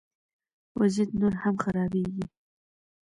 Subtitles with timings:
[0.79, 2.25] وضعیت نور هم خرابیږي